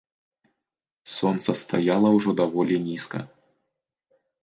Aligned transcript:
Сонца 1.17 1.55
стаяла 1.61 2.09
ўжо 2.17 2.37
даволі 2.43 2.83
нізка. 2.91 3.19